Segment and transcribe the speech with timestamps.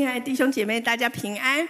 [0.00, 1.68] 亲爱的弟兄姐妹，大家平安！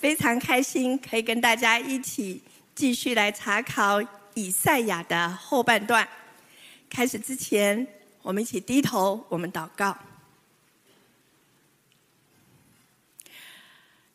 [0.00, 2.42] 非常开心可以跟大家一起
[2.74, 4.02] 继续来查考
[4.34, 6.08] 以赛亚的后半段。
[6.90, 7.86] 开始之前，
[8.20, 9.96] 我们一起低头，我们祷告。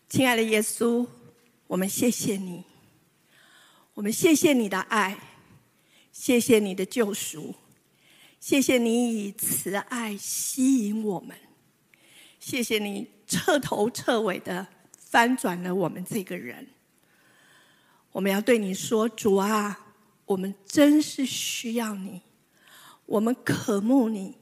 [0.09, 1.07] 亲爱的耶稣，
[1.67, 2.65] 我们谢谢你，
[3.93, 5.17] 我们谢谢你的爱，
[6.11, 7.55] 谢谢你的救赎，
[8.41, 11.37] 谢谢你以慈爱吸引我们。
[12.45, 16.67] 谢谢你彻头彻尾的翻转了我们这个人。
[18.11, 19.93] 我们要对你说：“主啊，
[20.25, 22.21] 我们真是需要你，
[23.05, 24.37] 我们渴慕你，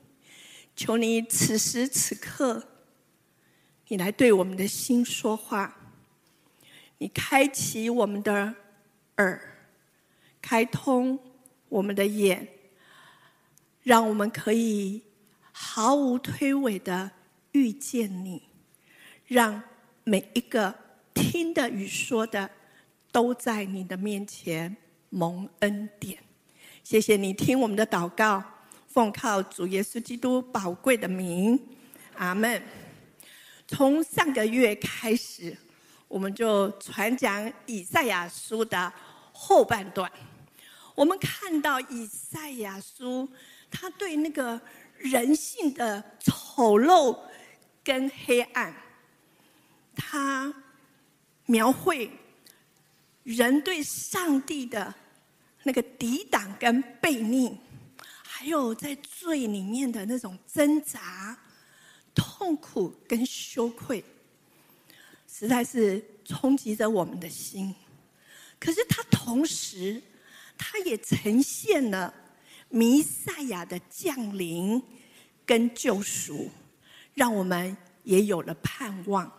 [0.75, 2.63] 求你此时此刻，
[3.89, 5.93] 你来对我们的心说话，
[6.97, 8.55] 你开启我们的
[9.17, 9.67] 耳，
[10.41, 11.19] 开通
[11.69, 12.47] 我们的眼，
[13.83, 15.03] 让我们可以
[15.51, 17.11] 毫无推诿的。”
[17.53, 18.43] 遇见你，
[19.27, 19.61] 让
[20.03, 20.73] 每一个
[21.13, 22.49] 听的与说的，
[23.11, 24.75] 都在你的面前
[25.09, 26.17] 蒙恩典。
[26.83, 28.43] 谢谢你听我们的祷告，
[28.87, 31.59] 奉靠主耶稣基督宝贵的名，
[32.15, 32.61] 阿门。
[33.67, 35.55] 从上个月开始，
[36.07, 38.91] 我们就传讲以赛亚书的
[39.31, 40.11] 后半段。
[40.95, 43.29] 我们看到以赛亚书，
[43.69, 44.59] 他对那个
[44.97, 47.17] 人性的丑陋。
[47.83, 48.73] 跟黑暗，
[49.95, 50.53] 他
[51.45, 52.11] 描绘
[53.23, 54.93] 人对上帝的
[55.63, 57.57] 那个抵挡跟悖逆，
[58.23, 61.37] 还有在罪里面的那种挣扎、
[62.13, 64.03] 痛苦跟羞愧，
[65.27, 67.73] 实在是冲击着我们的心。
[68.59, 70.01] 可是他同时，
[70.57, 72.13] 他也呈现了
[72.69, 74.81] 弥赛亚的降临
[75.45, 76.49] 跟救赎。
[77.13, 79.31] 让我们也有了盼望。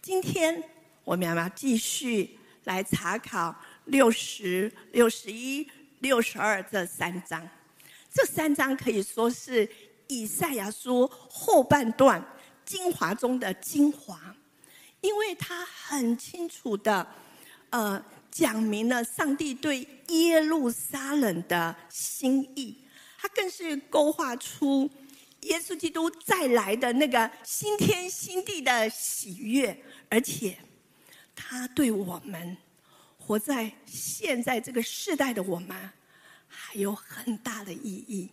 [0.00, 0.62] 今天
[1.04, 3.54] 我们要继续来查考
[3.86, 7.48] 六十六十一、六十二这三章。
[8.12, 9.68] 这三章可以说是
[10.06, 12.24] 以赛亚书后半段
[12.64, 14.34] 精华中的精华，
[15.00, 17.06] 因为它很清楚的，
[17.70, 22.78] 呃，讲明了上帝对耶路撒冷的心意，
[23.18, 24.88] 它更是勾画出。
[25.46, 30.58] 耶稣基督再来的那个新天新地的喜悦，而且
[31.34, 32.56] 他对我们
[33.18, 35.90] 活在现在这个世代的我们
[36.46, 38.30] 还有很大的意义。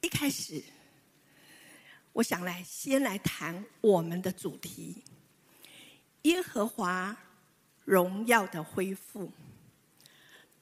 [0.00, 0.62] 一开始，
[2.12, 5.04] 我想来先来谈我们的主题：
[6.22, 7.16] 耶和华
[7.84, 9.30] 荣耀的恢复。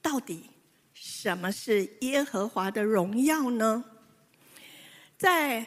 [0.03, 0.49] 到底
[0.93, 3.83] 什么是耶和华的荣耀呢？
[5.21, 5.63] 在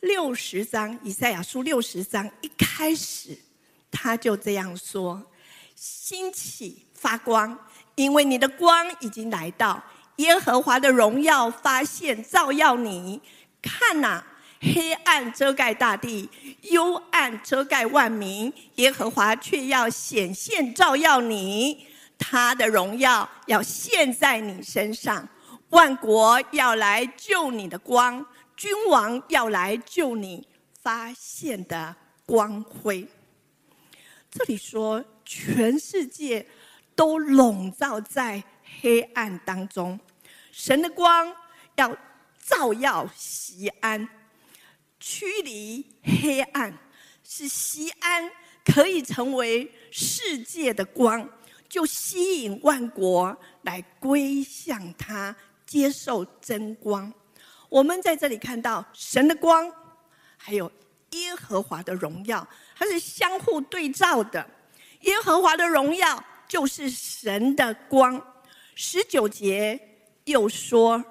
[0.00, 3.38] 六十章以赛亚书六十章一开始，
[3.92, 5.24] 他就这样说
[5.76, 7.56] ：“兴起发光，
[7.94, 9.80] 因为你的光已经来到，
[10.16, 13.22] 耶和华的荣耀发现照耀你。
[13.62, 14.20] 看呐，
[14.60, 16.28] 黑暗遮盖大地，
[16.62, 21.86] 幽暗遮盖万民，耶和华却要显现照耀你，
[22.18, 25.28] 他的荣耀要现在你身上，
[25.68, 28.26] 万国要来救你的光。”
[28.58, 30.44] 君王要来救你
[30.82, 31.94] 发现的
[32.26, 33.06] 光辉。
[34.28, 36.44] 这里说，全世界
[36.96, 38.42] 都笼罩在
[38.80, 39.98] 黑暗当中，
[40.50, 41.32] 神的光
[41.76, 41.96] 要
[42.44, 44.08] 照耀西安，
[44.98, 46.76] 驱离黑暗，
[47.22, 48.28] 使西安
[48.64, 51.30] 可以成为世界的光，
[51.68, 57.14] 就吸引万国来归向他，接受真光。
[57.68, 59.70] 我们在这里看到神的光，
[60.36, 60.70] 还有
[61.10, 64.48] 耶和华的荣耀，它是相互对照的。
[65.02, 68.20] 耶和华的荣耀就是神的光。
[68.74, 69.78] 十九节
[70.24, 71.04] 又说：“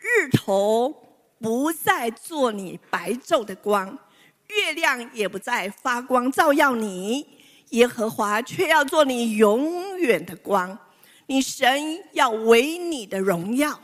[0.00, 0.94] 日头
[1.38, 3.98] 不再做你白昼的光，
[4.46, 7.26] 月亮也不再发光照耀你，
[7.70, 10.78] 耶和华却要做你永远的光。
[11.26, 13.78] 你神要为你的荣耀。”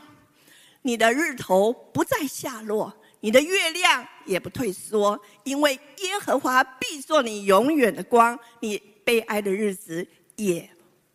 [0.85, 10.69] 你的日头不再下落，你的月亮也不退缩，因为耶和华必做你永远的光，你悲哀的日子也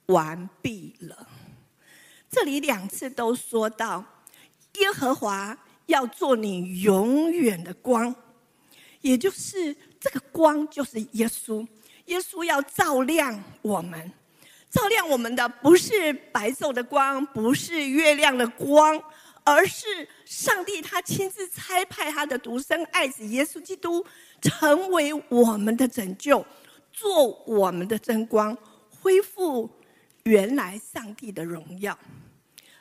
[0.07, 1.29] 完毕了。
[2.29, 4.05] 这里两次都说到，
[4.81, 5.57] 耶和华
[5.87, 8.13] 要做你永远的光，
[9.03, 11.65] 也就是这个光就是耶稣，
[12.07, 14.13] 耶稣要照亮我们，
[14.69, 19.01] 照亮我们的不是白昼的光，不是月亮的光。
[19.45, 24.05] 而是上帝他亲自差派他的独生爱子耶稣基督，
[24.41, 26.45] 成为我们的拯救，
[26.93, 28.57] 做我们的真光，
[28.89, 29.71] 恢复
[30.25, 31.99] 原来上帝的荣耀。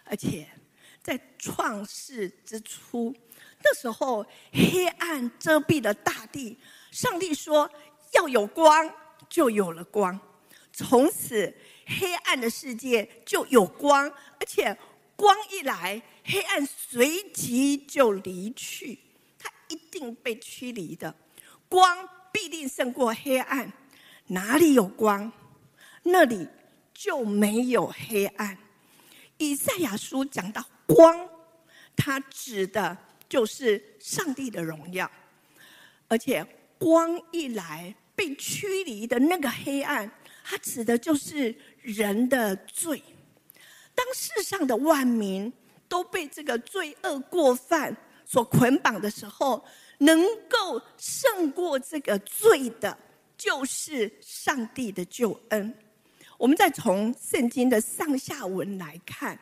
[0.03, 0.47] 而且
[1.01, 3.15] 在创世之初，
[3.63, 6.57] 那时候黑暗遮蔽了大地，
[6.91, 7.69] 上帝说
[8.13, 8.91] 要有光，
[9.29, 10.19] 就有了光。
[10.71, 11.53] 从此
[11.85, 14.75] 黑暗的世界就有光，而且
[15.15, 16.01] 光一来，
[16.31, 18.99] 黑暗随即就离去，
[19.39, 21.13] 它一定被驱离的。
[21.67, 23.73] 光必定胜过黑暗，
[24.27, 25.31] 哪里有光，
[26.03, 26.47] 那里
[26.93, 28.55] 就没有黑暗。
[29.39, 31.27] 以赛亚书讲到光，
[31.95, 32.95] 它指的
[33.27, 35.09] 就是上帝的荣耀，
[36.07, 36.45] 而且
[36.77, 40.11] 光一来，被驱离的那个黑暗，
[40.43, 43.01] 它指的就是人的罪。
[43.95, 45.51] 当世上的万民
[45.89, 47.93] 都被这个罪恶过犯
[48.23, 49.61] 所捆绑的时候，
[49.97, 52.97] 能够胜过这个罪的，
[53.35, 55.73] 就是上帝的救恩。
[56.37, 59.37] 我们再从圣经的上下文来看，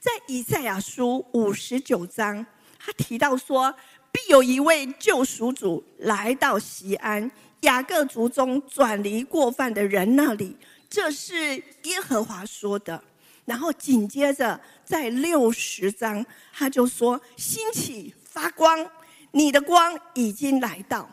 [0.00, 2.44] 在以赛亚书五十九章，
[2.80, 3.72] 他提到说，
[4.10, 7.30] 必有一位救赎主来到西安，
[7.60, 10.56] 雅各族中转离过犯的人那里，
[10.90, 13.00] 这是耶和华说的。
[13.44, 14.60] 然后紧接着
[14.92, 16.22] 在六十章，
[16.52, 18.86] 他就说：“兴起发光，
[19.30, 21.08] 你的光已经来到，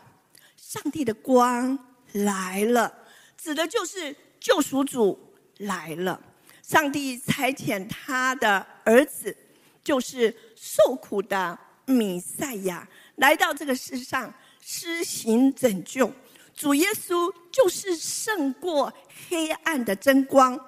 [0.54, 1.78] 上帝的光
[2.12, 2.92] 来了，
[3.38, 5.18] 指的就是救赎主
[5.60, 6.20] 来了。
[6.62, 9.34] 上帝差遣他的儿子，
[9.82, 14.30] 就是受苦的米赛亚，来到这个世上
[14.60, 16.12] 施行拯救。
[16.54, 18.92] 主耶稣就是胜过
[19.26, 20.60] 黑暗的真光，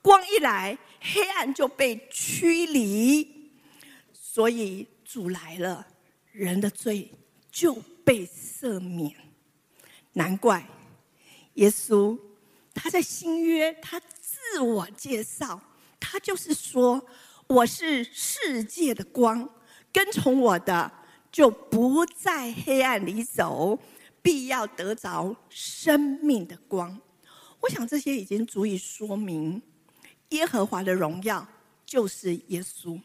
[0.00, 3.50] 光一来。”黑暗就被驱离，
[4.12, 5.86] 所以主来了，
[6.30, 7.10] 人的罪
[7.50, 9.14] 就被赦免。
[10.12, 10.66] 难怪
[11.54, 12.18] 耶稣
[12.74, 15.60] 他在新约他自我介绍，
[15.98, 17.04] 他就是说
[17.48, 19.48] ：“我是世界的光，
[19.92, 20.90] 跟从我的
[21.30, 23.78] 就不在黑暗里走，
[24.22, 27.00] 必要得着生命的光。”
[27.60, 29.60] 我想这些已经足以说明。
[30.32, 31.46] 耶和华的荣耀
[31.86, 33.00] 就是耶稣，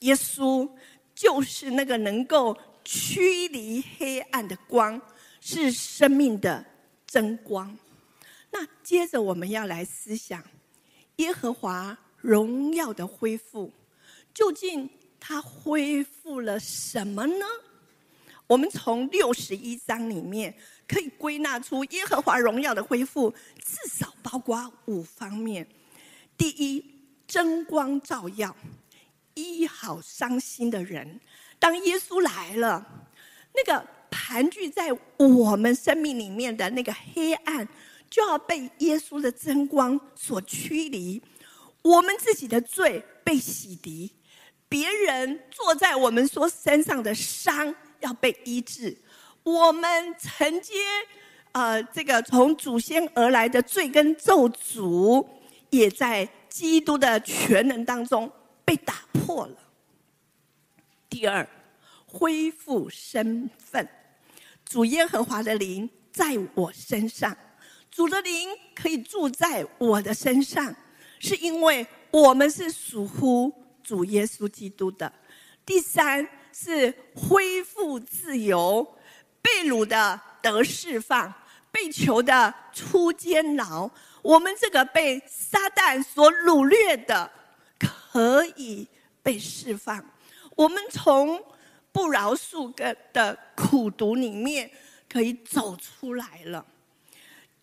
[0.00, 0.68] 耶稣
[1.14, 5.00] 就是那个能够驱离黑暗的光，
[5.40, 6.64] 是生命的
[7.06, 7.76] 真光。
[8.50, 10.42] 那接着我们要来思想
[11.16, 13.72] 耶和华荣耀的恢复，
[14.34, 17.46] 究竟他恢复了什么呢？
[18.46, 20.54] 我们从六十一章里面
[20.88, 23.30] 可以归纳出耶和华荣耀的恢复，
[23.64, 25.66] 至少包括五方面。
[26.40, 26.82] 第一，
[27.26, 28.56] 真光照耀，
[29.34, 31.20] 医好伤心的人。
[31.58, 32.82] 当耶稣来了，
[33.54, 34.88] 那个盘踞在
[35.18, 37.68] 我们生命里面的那个黑暗，
[38.08, 41.20] 就要被耶稣的真光所驱离。
[41.82, 44.08] 我们自己的罪被洗涤，
[44.66, 48.96] 别人坐在我们说身上的伤要被医治。
[49.42, 50.72] 我们承接
[51.52, 55.26] 呃这个从祖先而来的罪跟咒诅。
[55.70, 58.30] 也在基督的全能当中
[58.64, 59.56] 被打破了。
[61.08, 61.48] 第二，
[62.06, 63.88] 恢复身份，
[64.64, 67.36] 主耶和华的灵在我身上，
[67.90, 70.74] 主的灵可以住在我的身上，
[71.18, 75.12] 是因为我们是属乎主耶稣基督的。
[75.64, 78.96] 第三是恢复自由，
[79.40, 81.32] 被掳的得释放，
[81.70, 83.88] 被囚的出监牢。
[84.22, 87.30] 我们这个被撒旦所掳掠的，
[87.78, 88.86] 可以
[89.22, 90.00] 被释放；
[90.56, 91.42] 我们从
[91.92, 94.70] 不饶恕的的苦毒里面
[95.08, 96.64] 可以走出来了。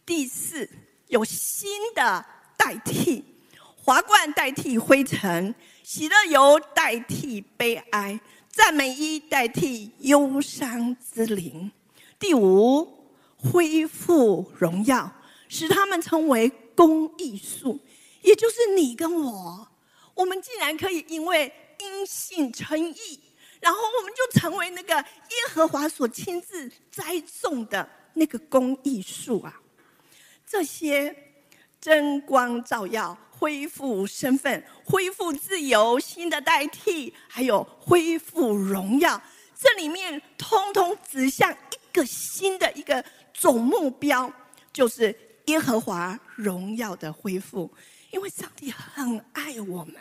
[0.06, 0.70] 第四，
[1.08, 2.26] 有新的
[2.58, 3.24] 代替，
[3.76, 11.72] 华冠代替灰尘，喜乐油代替悲哀，赞美衣代替忧伤之灵。
[12.18, 15.14] 第五，恢复荣耀。
[15.50, 17.80] 使他们成为公益树，
[18.22, 19.68] 也就是你跟我，
[20.14, 23.20] 我们竟然可以因为因信称义，
[23.62, 29.62] 然后我们就成为那个耶和华所亲自栽种的那个公益树啊！
[30.46, 31.16] 这些
[31.80, 39.22] 真光照耀、恢复身份、恢复自由、新的代替，还有恢复荣耀，
[39.58, 44.32] 这里面通通指向一个新的一个总目标，
[44.74, 45.16] 就是。
[45.48, 47.70] 耶和华荣耀的恢复，
[48.12, 49.96] 因为上帝很爱我们，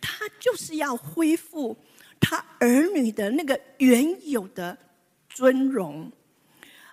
[0.00, 1.76] 他就是要恢复
[2.18, 4.76] 他儿女的那个原有的
[5.28, 6.10] 尊荣。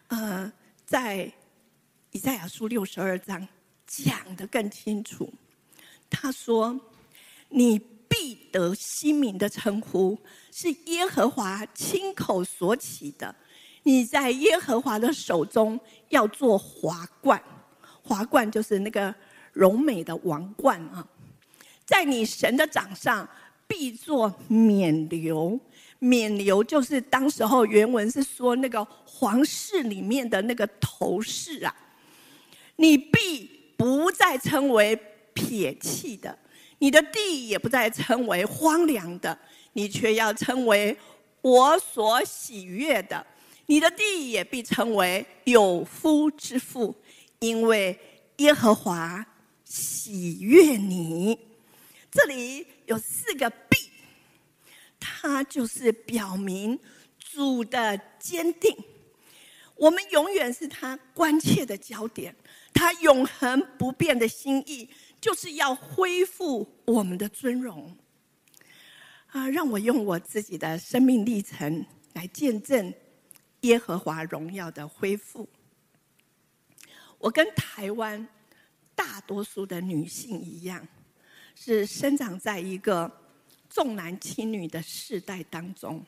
[0.07, 0.51] 呃，
[0.85, 1.31] 在
[2.11, 3.47] 以赛亚书六十二章
[3.87, 5.31] 讲得更清楚，
[6.09, 6.79] 他说
[7.49, 10.19] ：“你必得新名的称呼，
[10.51, 13.35] 是耶和华亲口所起的。
[13.85, 17.39] 你在耶和华的手中要做华冠，
[18.01, 19.13] 华冠就是那个
[19.53, 21.07] 荣美的王冠啊。”
[21.85, 23.29] 在你神的掌上
[23.67, 25.59] 必做冕旒，
[25.99, 31.75] 冕旒就是当时候原文是说那个皇室里面的那个头饰啊。
[32.77, 34.99] 你必不再称为
[35.35, 36.35] 撇弃的，
[36.79, 39.37] 你的地也不再称为荒凉的，
[39.73, 40.97] 你却要称为
[41.41, 43.23] 我所喜悦的。
[43.67, 46.95] 你的地也必成为有夫之妇，
[47.39, 47.99] 因为
[48.37, 49.25] 耶和华
[49.63, 51.37] 喜悦你。
[52.11, 53.77] 这里有四个必，
[54.99, 56.79] 它就是表明
[57.17, 58.75] 主的坚定。
[59.75, 62.33] 我们永远是他关切的焦点，
[62.73, 64.87] 他永恒不变的心意，
[65.19, 67.93] 就是要恢复我们的尊荣。
[69.27, 72.93] 啊，让我用我自己的生命历程来见证
[73.65, 75.47] 耶和华荣耀的恢复。
[77.17, 78.27] 我跟台湾
[78.93, 80.87] 大多数的女性一样。
[81.57, 83.09] 是生长在一个
[83.69, 86.05] 重男轻女的世代当中。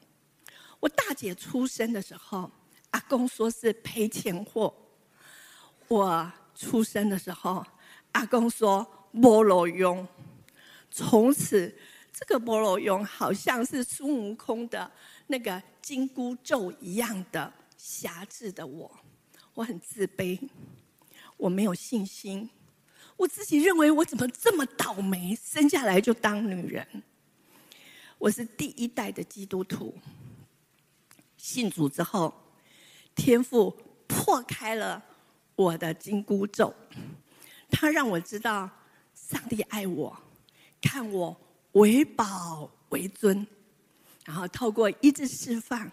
[0.82, 2.52] 我大姐出生的时候，
[2.90, 4.70] 阿公说是赔钱货；
[5.88, 7.66] 我出生的时候，
[8.12, 10.06] 阿公说没路用。
[10.92, 11.74] 从此，
[12.12, 14.92] 这个没路用好像是孙悟空的
[15.28, 19.00] 那个紧箍咒一样的辖制的我。
[19.54, 20.40] 我很自卑，
[21.36, 22.50] 我没有信心。
[23.16, 26.88] 我自己认为我怎么这么倒霉，生下来就当女人。
[28.20, 29.96] 我是第一代的基督徒，
[31.36, 32.34] 信主之后，
[33.16, 33.76] 天父
[34.08, 35.04] 破开了
[35.56, 36.74] 我的紧箍咒，
[37.72, 38.70] 他让我知道
[39.16, 40.16] 上帝爱我，
[40.80, 41.36] 看我
[41.72, 43.46] 为宝为尊，
[44.28, 45.90] 然后透过医治释放，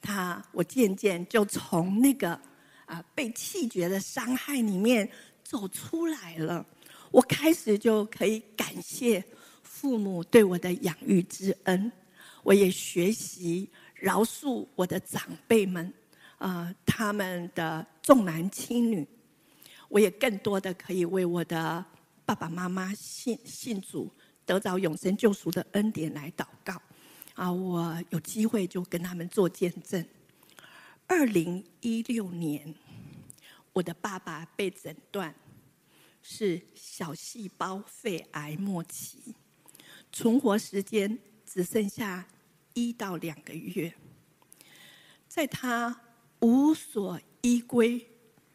[0.00, 2.40] 他我渐渐就从那个
[2.86, 5.10] 啊被气绝的伤害里面。
[5.42, 6.64] 走出来了，
[7.10, 9.22] 我开始就可以感谢
[9.62, 11.92] 父母对我的养育之恩。
[12.42, 15.92] 我也学习饶恕我的长辈们，
[16.38, 19.06] 啊，他们的重男轻女。
[19.88, 21.84] 我也更多的可以为我的
[22.24, 24.10] 爸爸妈妈信信主，
[24.46, 26.80] 得着永生救赎的恩典来祷告。
[27.34, 30.06] 啊，我有机会就跟他们做见证。
[31.06, 32.74] 二零一六年，
[33.72, 35.34] 我的爸爸被诊断。
[36.24, 39.34] 是小细胞肺癌末期，
[40.12, 42.28] 存活时间只剩下
[42.74, 43.92] 一到两个月。
[45.26, 46.00] 在他
[46.38, 48.06] 无所依归、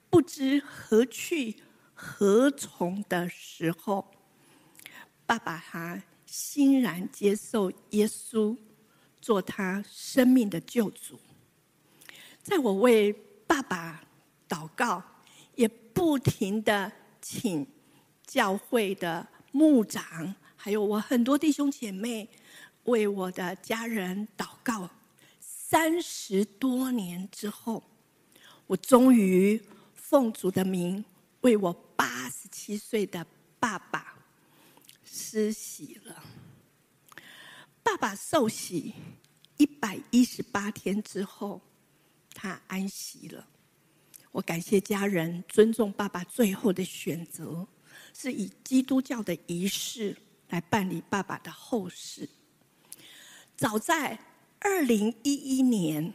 [0.10, 1.58] 不知何去
[1.94, 4.10] 何从的时候，
[5.26, 8.56] 爸爸他欣然接受耶稣
[9.22, 11.20] 做他生命的救主。
[12.42, 13.12] 在我为
[13.46, 14.04] 爸爸
[14.48, 15.04] 祷告，
[15.56, 16.92] 也不停的。
[17.20, 17.68] 请
[18.26, 22.30] 教会的牧长，还有我很多弟兄姐妹，
[22.86, 24.90] 为我的家人祷告。
[25.42, 27.84] 三十多年之后，
[28.66, 29.62] 我终于
[29.94, 31.04] 奉主的名，
[31.42, 33.26] 为我八十七岁的
[33.60, 34.16] 爸爸
[35.04, 36.24] 施洗了。
[37.88, 38.94] 爸爸受洗
[39.56, 41.62] 一百一十八天之后，
[42.34, 43.48] 他安息了。
[44.34, 47.66] 我感谢家人尊重爸爸最后的选择，
[48.14, 50.18] 是以基督教的仪式
[50.50, 52.28] 来办理爸爸的后事。
[53.56, 54.20] 早在
[54.60, 56.14] 二零一一年，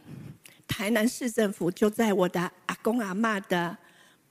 [0.67, 3.75] 台南市政府就在我的阿公阿嬷的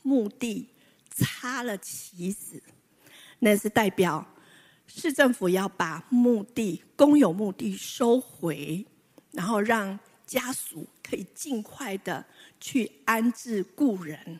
[0.03, 0.69] 墓地
[1.11, 2.63] 插了旗子，
[3.41, 4.25] 那是代表
[4.95, 8.85] 市政府要把墓地公有墓地收回，
[9.31, 12.25] 然后让家属可以尽快的。
[12.61, 14.39] 去安置故人，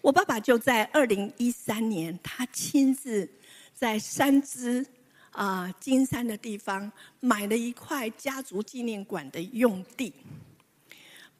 [0.00, 3.28] 我爸爸就在二零一三年，他亲自
[3.74, 4.86] 在三芝
[5.30, 6.90] 啊金山的地方
[7.20, 10.10] 买了一块家族纪念馆的用地。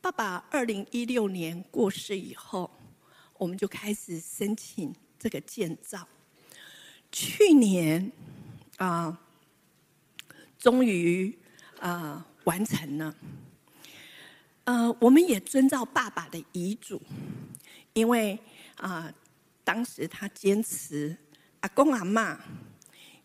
[0.02, 2.70] 爸爸二零一六年过世以后，
[3.38, 6.06] 我们就开始申请这个建造。
[7.14, 8.10] 去年
[8.78, 9.16] 啊，
[10.58, 11.32] 终于
[11.78, 13.14] 啊完成了。
[14.64, 17.00] 呃，我们也遵照爸爸的遗嘱，
[17.92, 18.36] 因为
[18.78, 19.14] 啊、
[19.62, 21.16] 当时他坚持
[21.60, 22.36] 阿公阿嬷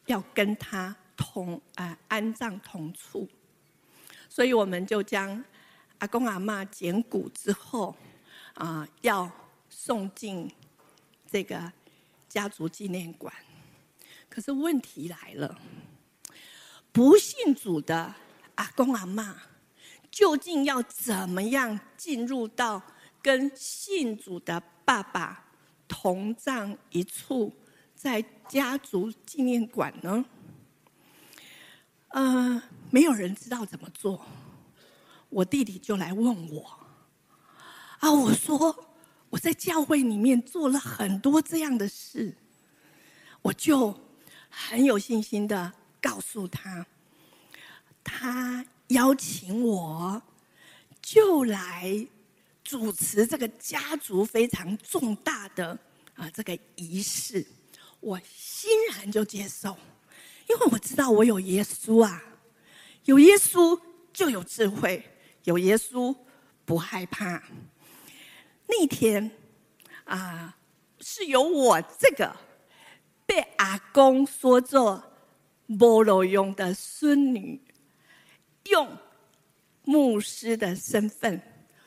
[0.06, 3.28] 要跟他同啊安葬同处，
[4.30, 5.44] 所以我们就将
[5.98, 7.96] 阿公阿嬷捡骨之后
[8.54, 9.30] 啊，要
[9.68, 10.48] 送进
[11.26, 11.74] 这个
[12.28, 13.34] 家族纪念馆。
[14.30, 15.60] 可是问题来了，
[16.92, 18.14] 不信主的
[18.56, 19.36] 阿公阿妈，
[20.12, 22.82] 究竟要怎么样进入到
[23.22, 25.46] 跟信主的爸爸
[25.88, 27.54] 同葬一处，
[27.96, 30.24] 在家族纪念馆呢？
[32.10, 34.26] 呃，没有人知道怎么做。
[35.30, 36.80] 我弟弟就来问我，
[38.00, 38.90] 啊，我说
[39.30, 42.36] 我在教会里面做了很多这样的事，
[43.44, 43.96] 我就
[44.50, 46.86] 很有信心的告诉他，
[48.04, 50.22] 他邀请我
[51.02, 52.08] 就来
[52.64, 55.78] 主持这个家族非常重大的
[56.16, 57.46] 啊这个仪式，
[58.00, 59.78] 我欣然就接受。
[60.48, 62.24] 因为我知道我有耶稣啊，
[63.06, 63.80] 有耶稣
[64.12, 65.04] 就有智慧，
[65.44, 66.16] 有耶稣
[66.66, 67.44] 不害怕。
[68.68, 69.30] 那天
[70.06, 70.58] 啊，
[71.00, 72.36] 是由我这个
[73.30, 75.04] 被阿公说作
[75.68, 77.62] 没路用的孙女，
[78.72, 78.98] 用
[79.84, 81.40] 牧师的身份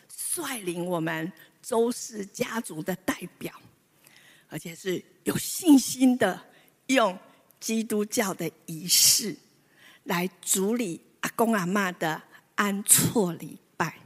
[0.06, 3.52] 率领我们周氏家族的代表，
[4.46, 6.40] 而且是有信心的
[6.86, 7.18] 用。
[7.60, 9.36] 基督教的仪式
[10.02, 12.20] 来主理阿公阿嬷的
[12.56, 14.00] 安错礼拜，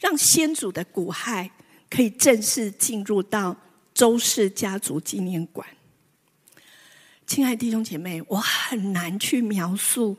[0.00, 1.48] 让先祖的骨骸
[1.88, 3.56] 可以正式进入到
[3.94, 5.64] 周氏家族纪念馆。
[7.30, 10.16] 亲爱的弟兄姐妹，我很难去描述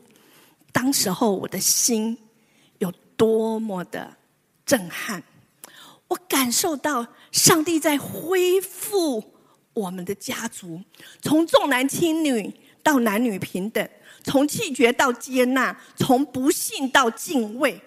[0.72, 2.16] 当时候我的心
[2.78, 4.16] 有多么的
[4.64, 5.22] 震撼。
[6.08, 9.22] 我感受到上帝在恢复
[9.74, 10.80] 我们的家族，
[11.20, 12.50] 从重男轻女。
[12.82, 13.86] 到男女平等，
[14.24, 17.78] 从弃绝到接纳，从不信到敬畏。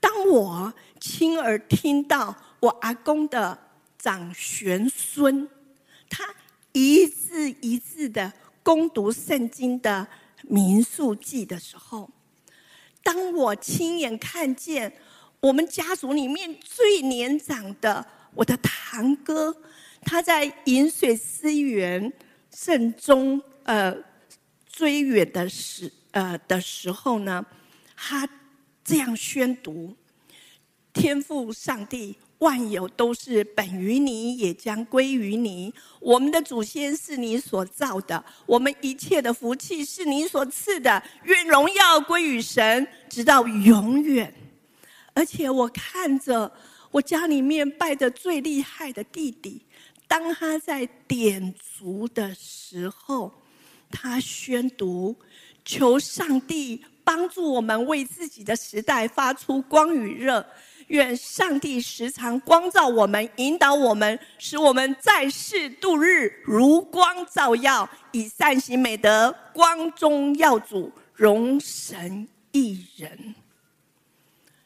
[0.00, 3.56] 当我亲耳听到我阿公的
[3.98, 5.46] 长玄孙，
[6.08, 6.34] 他
[6.72, 10.06] 一字一字的攻读圣经的
[10.42, 12.10] 民宿记的时候，
[13.02, 14.92] 当我亲眼看见
[15.40, 19.56] 我们家族里面最年长的我的堂哥，
[20.02, 22.12] 他在饮水思源
[22.50, 23.96] 圣中呃。
[24.74, 27.44] 追远的时，呃的时候呢，
[27.94, 28.26] 他
[28.82, 29.94] 这样宣读：
[30.94, 35.72] 天父上帝，万有都是本于你，也将归于你。
[36.00, 41.02] 我们的祖先是你所造的，我们一切的福气是你所赐的。
[41.22, 44.34] 愿荣耀归于神，直到永远。
[45.14, 46.52] 而且我看着
[46.90, 49.62] 我家里面拜得最厉害的弟弟，
[50.08, 53.32] 当他在点烛的时候。
[53.94, 55.14] 他宣读，
[55.66, 60.42] 求上帝帮助我们为自己的时代发出光与热。
[60.88, 73.34] 愿上帝时常光照我们，引导我们，使我们在世度日如光照耀，以善行美德光宗耀祖，荣神益人。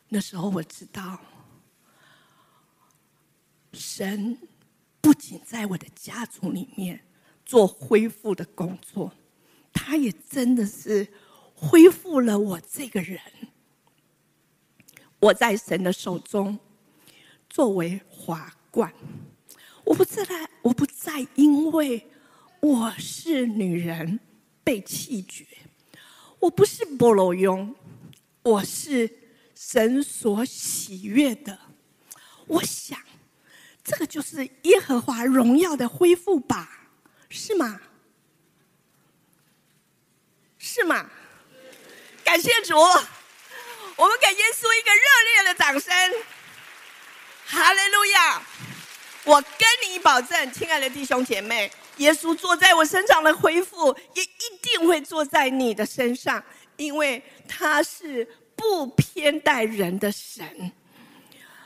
[0.08, 1.20] 那时候我知道，
[3.72, 4.38] 神
[5.00, 7.00] 不仅在我的家族里面。
[7.48, 9.12] 做恢复的工作，
[9.72, 11.06] 他也真的是
[11.54, 13.20] 恢复了我这个人。
[15.18, 16.58] 我在神的手中
[17.48, 18.92] 作为华冠，
[19.84, 20.24] 我不再，
[20.62, 22.06] 我不再因为
[22.60, 24.20] 我是女人
[24.62, 25.46] 被弃绝，
[26.38, 27.74] 我不是没路用，
[28.42, 29.10] 我是
[29.54, 31.58] 神所喜悦的。
[32.46, 32.98] 我想，
[33.82, 36.88] 这个就是耶和华荣耀的恢复吧。
[37.28, 37.80] 是吗？
[40.58, 41.10] 是吗？
[42.24, 42.74] 感谢主，
[43.96, 45.00] 我们给耶稣一个热
[45.42, 45.92] 烈的掌声。
[47.46, 48.42] 哈利路亚！
[49.24, 56.44] 我跟你保证，亲爱的弟兄姐妹，耶稣坐在我身上的恢复，也一定会坐在你的身上，
[56.76, 60.72] 因为他是不偏待人的神。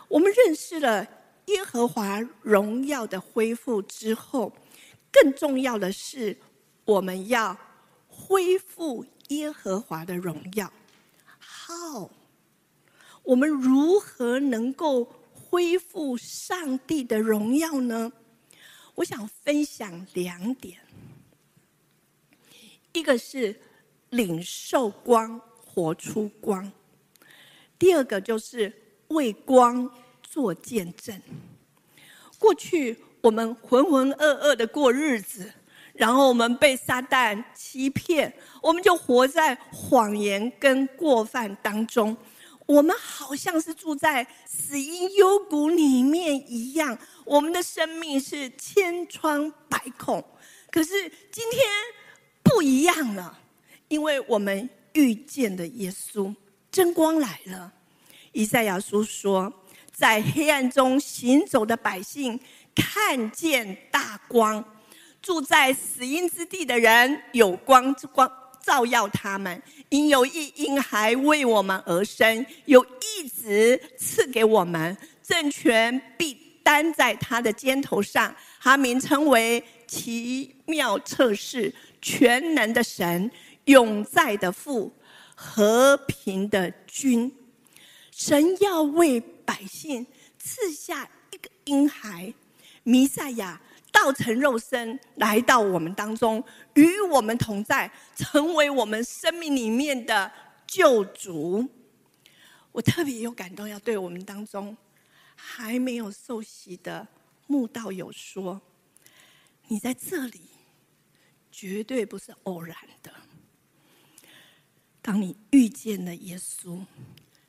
[0.09, 1.07] 我们认识了
[1.47, 4.53] 耶和华荣耀的恢复之后。
[5.13, 6.39] 更重要的是，
[6.85, 7.57] 我们要
[8.07, 10.73] 恢复耶和华的荣耀。
[11.37, 12.09] 好，
[13.31, 18.11] 我们如何能够恢复上帝的荣耀呢？
[18.97, 20.81] 我想分享两点，
[22.93, 23.55] 一个是
[24.09, 26.69] 领受光，活出光；
[27.79, 28.73] 第二个就是
[29.07, 29.89] 为光
[30.25, 31.23] 做见证。
[32.37, 32.99] 过去。
[33.23, 35.53] 我们浑浑噩噩的过日子，
[35.93, 42.17] 然后我们被撒旦欺骗，我们就活在谎言跟过犯当中。
[42.71, 50.25] 我们好像是住在死荫幽谷里面一样，我们的生命是千疮百孔。
[50.71, 51.69] 可是今天
[52.45, 53.37] 不一样了，
[53.89, 56.33] 因为我们遇见了耶稣，
[56.71, 57.73] 真光来了。
[58.31, 59.53] 以赛亚书说，
[59.93, 62.39] 在黑暗中行走的百姓
[62.73, 64.65] 看见大光，
[65.21, 68.31] 住在死荫之地的人有光之光。
[68.63, 78.35] 照耀他们，因有一婴孩为我们而生，有一子赐给我们，政权必担在他的肩头上。
[78.61, 83.31] 他名称为奇妙策士、全能的神、
[83.65, 84.93] 永在的父、
[85.35, 87.33] 和平的君。
[88.11, 90.07] 神要为百姓
[90.39, 92.33] 赐下一个婴孩，
[92.83, 93.59] 弥赛亚。
[93.93, 96.43] 道成肉身来到我们当中，
[96.75, 100.31] 与我们同在，成为我们生命里面的
[100.67, 101.69] 救主。
[102.73, 104.77] 我特别有感动，要对我们当中
[105.35, 107.07] 还没有受洗的
[107.47, 108.61] 慕道友说：
[109.69, 110.41] 你在这里
[111.51, 113.13] 绝对不是偶然的。
[115.03, 116.85] 当你遇见了耶稣，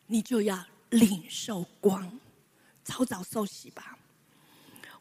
[0.08, 2.20] 你就要领受光，
[2.84, 3.98] 早早受洗吧。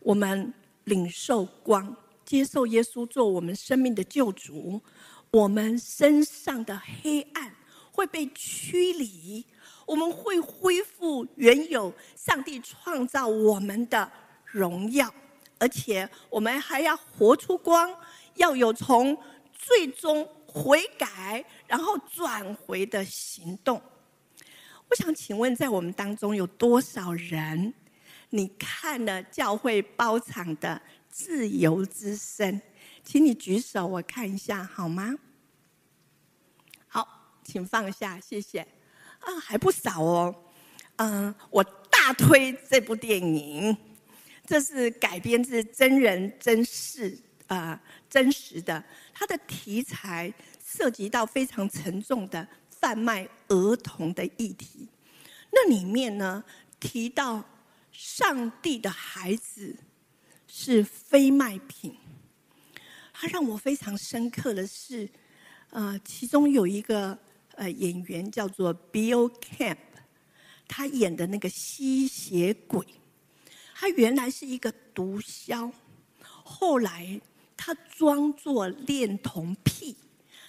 [0.00, 0.52] 我们。
[0.90, 4.82] 领受光，接受耶稣做我们生命的救主，
[5.30, 7.54] 我们身上的黑暗
[7.92, 9.46] 会被驱离，
[9.86, 14.10] 我们会恢复原有上帝创造我们的
[14.44, 15.08] 荣耀，
[15.58, 17.94] 而且我们还要活出光，
[18.34, 19.16] 要有从
[19.52, 23.80] 最终悔改然后转回的行动。
[24.88, 27.72] 我想请问，在我们当中有多少人？
[28.32, 32.60] 你看了教会包场的自由之声，
[33.02, 35.16] 请你举手，我看一下好吗？
[36.86, 38.60] 好，请放下，谢谢。
[39.18, 40.34] 啊，还不少哦。
[40.96, 43.76] 嗯，我大推这部电影，
[44.46, 48.82] 这是改编自真人真事啊，真实的。
[49.12, 50.32] 它的题材
[50.64, 54.88] 涉及到非常沉重的贩卖儿童的议题。
[55.50, 56.44] 那里面呢，
[56.78, 57.44] 提到。
[58.02, 59.76] 上帝的孩子
[60.46, 61.94] 是非卖品。
[63.12, 65.06] 他让我非常深刻的是，
[65.68, 67.18] 呃，其中有一个
[67.56, 69.76] 呃演员叫做 Bill Camp，
[70.66, 72.86] 他演的那个吸血鬼，
[73.74, 75.70] 他原来是一个毒枭，
[76.22, 77.20] 后来
[77.54, 79.94] 他装作恋童癖，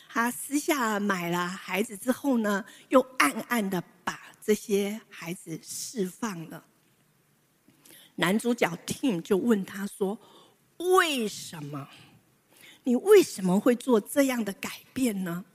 [0.08, 6.64] 他私下买了孩子之后呢，又暗暗的把这些孩子释放了。
[8.16, 10.18] 男主角 Tim 就问他说
[10.78, 11.88] ：“为什么？
[12.84, 15.46] 你为什么会做这样的改变呢？”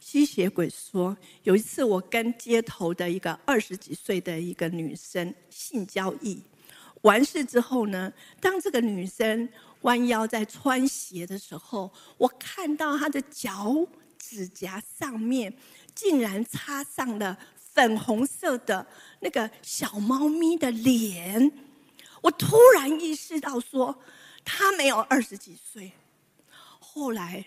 [0.00, 6.40] 吸血鬼说：“有一次，我跟街头的一个二十几岁的一个女生性交易，
[7.02, 9.48] 完事之后呢，当这个女生
[9.82, 13.86] 弯腰在穿鞋的时候，我看到她的脚
[14.18, 15.52] 指甲上面
[15.94, 18.86] 竟然插上了粉红色的
[19.20, 21.52] 那个小猫咪的脸。”
[22.28, 23.98] 我突然意识到，说
[24.44, 25.90] 他没有二十几岁。
[26.78, 27.42] 后来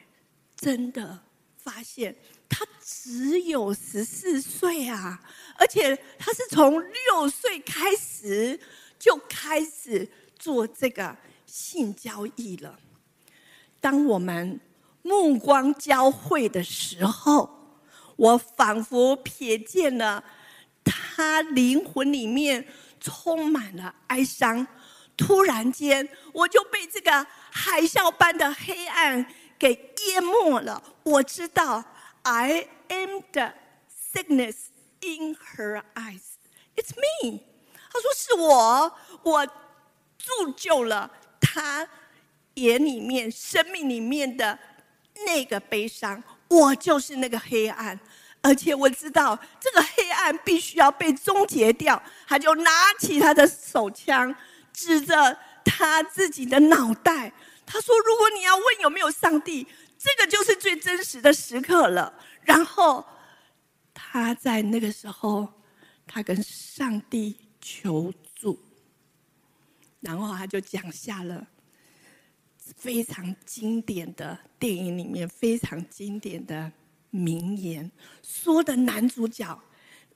[0.55, 1.19] 真的
[1.55, 2.15] 发现
[2.49, 5.21] 他只有十四岁啊！
[5.55, 8.59] 而且他是从六岁开始
[8.97, 11.15] 就开始做这个
[11.45, 12.79] 性交易了。
[13.79, 14.59] 当我们
[15.03, 17.77] 目光交汇的时候，
[18.15, 20.23] 我仿佛瞥见了
[20.83, 22.65] 他灵魂里面。
[23.01, 24.65] 充满了哀伤，
[25.17, 29.25] 突然间我就被这个海啸般的黑暗
[29.59, 30.81] 给淹没了。
[31.03, 31.83] 我知道
[32.21, 33.53] ，I am the
[34.13, 34.67] sickness
[35.01, 36.21] in her eyes.
[36.75, 37.41] It's me。
[37.91, 39.45] 他说是我，我
[40.17, 41.11] 铸就了
[41.41, 41.87] 他
[42.53, 44.57] 眼里面、生命里面的
[45.25, 46.23] 那个悲伤。
[46.47, 47.99] 我就是那个黑暗。
[48.41, 54.35] 而且我知道这个黑暗必须要被终结掉，他就拿起他的手枪，
[54.73, 57.31] 指着他自己的脑袋。
[57.65, 59.65] 他说：“如果你要问有没有上帝，
[59.97, 62.11] 这个就是最真实的时刻了。”
[62.43, 63.05] 然后
[63.93, 65.47] 他在那个时候，
[66.07, 68.59] 他跟上帝求助，
[69.99, 71.47] 然后他就讲下了
[72.75, 76.71] 非常经典的电影里面非常经典的。
[77.11, 77.91] 名言
[78.23, 79.61] 说的男主角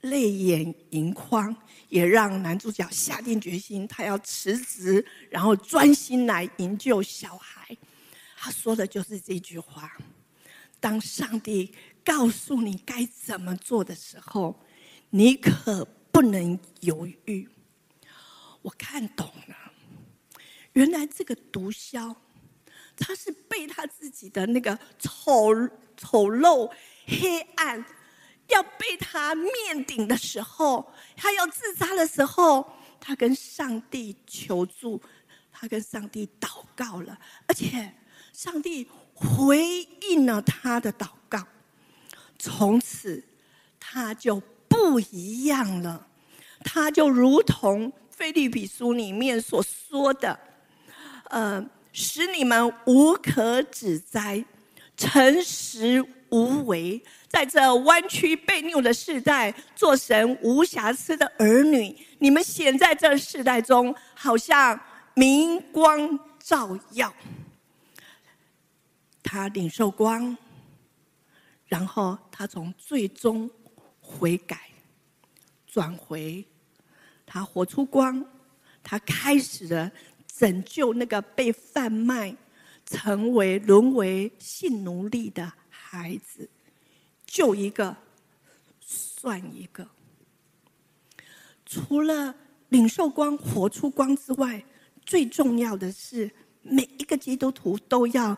[0.02, 1.56] 泪眼盈眶，
[1.90, 7.78] 也让男主角下定决心，他要辞职，然后专心来营救小孩。
[8.36, 9.92] 他说的就是这句话：
[10.80, 14.60] 当上帝告诉你该怎么做的时候，
[15.10, 17.50] 你可不能犹豫。
[18.62, 19.56] 我看懂了，
[20.74, 22.16] 原来这个毒枭，
[22.98, 25.54] 他是被他自己的那个丑
[25.98, 26.70] 丑陋、
[27.06, 27.84] 黑暗，
[28.48, 29.52] 要被他灭
[29.86, 32.66] 顶的时候，他要自杀的时候，
[33.00, 35.02] 他跟上帝求助，
[35.52, 37.94] 他跟上帝祷告了，而且
[38.34, 41.46] 上帝回应了他的祷告，
[42.38, 43.24] 从此
[43.80, 46.08] 他就不一样了，
[46.64, 47.92] 他就如同。
[48.18, 50.40] 腓立比书里面所说的，
[51.26, 51.62] 呃，
[51.98, 54.44] 使你们无可指摘，
[54.98, 61.96] 诚实无为，在这弯曲悖谬的世代，做神无瑕疵的儿女。
[62.20, 64.78] 你们显在这世代中，好像
[65.14, 67.14] 明光照耀。
[69.24, 70.38] 他领受光，
[71.66, 73.50] 然后他从最终
[74.02, 74.70] 悔改，
[75.66, 76.46] 转回。
[77.26, 78.24] 他活出光，
[78.84, 79.90] 他开始了
[80.38, 82.36] 拯救那个被贩卖、
[82.86, 86.50] 成为沦为性奴隶的孩子，
[87.26, 87.96] 救一个
[88.82, 89.88] 算一个。
[91.66, 92.36] 除了
[92.70, 94.64] 领受光、活出光之外，
[95.06, 96.30] 最重要的是，
[96.62, 98.38] 每一个基督徒都要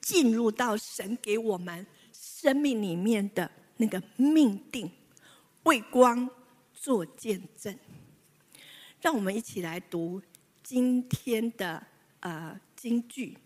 [0.00, 4.90] 进入到神给我们生命里面的那个命定，
[5.62, 6.28] 为光
[6.74, 7.76] 做见证。
[9.00, 10.20] 让我们一起来读
[10.68, 11.80] 今天的
[12.18, 13.38] 呃金句，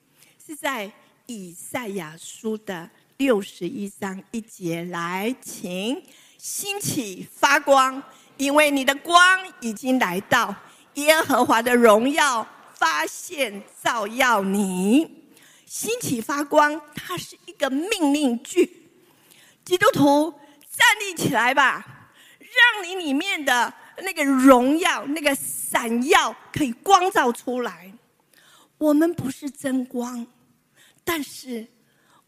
[0.43, 0.91] 是在
[1.27, 4.85] 以赛亚书的六十一章一节。
[4.85, 6.03] 来，请
[6.39, 8.03] 兴起发光，
[8.39, 10.55] 因为你的光已经来到，
[10.95, 15.27] 耶和华的荣耀发现照耀你。
[15.67, 18.89] 兴起发光，它是一个命令句。
[19.63, 20.31] 基督徒
[20.71, 23.75] 站立起来吧，让你里面的。
[24.03, 25.37] 那个荣耀，那个
[25.71, 27.93] 闪耀，可以光照出来。
[28.77, 30.27] 我们不是真光，
[31.05, 31.65] 但是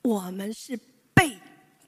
[0.01, 0.79] 我们是
[1.13, 1.37] 被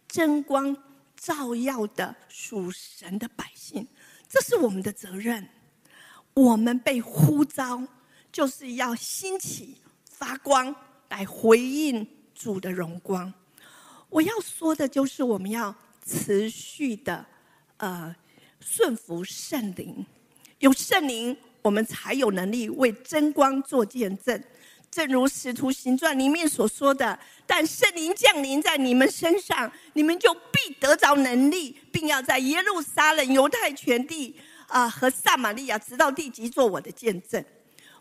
[0.08, 0.76] 真光
[1.16, 3.86] 照耀的属神的百姓，
[4.28, 5.48] 这是我们的责任。
[6.34, 7.86] 我们被呼召，
[8.32, 9.76] 就是要兴起
[10.10, 10.74] 发光，
[11.08, 13.32] 来回应主的荣光。
[14.08, 15.72] 我要说的就是，我们要
[16.04, 17.24] 持续的，
[17.76, 18.16] 呃。
[18.66, 20.06] 顺服圣灵，
[20.64, 24.42] 有圣灵，我们才有能力为真光做见证。
[24.90, 34.34] 正如使徒行传里面所说的：“但圣灵降临在你们身上，你们就必得着能力，并要在耶路撒冷、犹太全地
[34.66, 37.44] 啊、和撒玛利亚，直到地极，做我的见证。”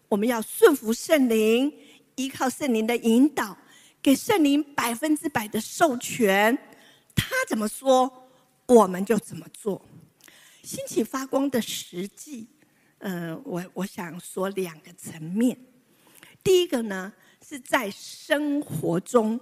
[0.08, 1.70] 我们要顺服圣灵，
[2.16, 3.58] 依靠圣灵的引导，
[4.02, 6.58] 给圣灵百分之百的授权。
[7.14, 8.30] 他怎么说，
[8.68, 9.84] 我们就怎么做。
[10.62, 12.48] 兴起发光的实际，
[13.04, 15.58] 呃，我我想说两个层面。
[16.42, 17.12] 第一个呢，
[17.46, 19.38] 是在生活中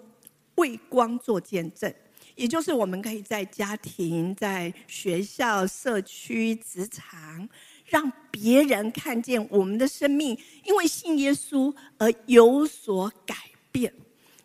[0.55, 1.93] 为光做见证，
[2.33, 7.47] 也就是我们可以在家庭、在学校、社区、职场，
[7.85, 13.35] 让别人看见我们的生命因为信耶稣而有所改
[13.71, 13.93] 变，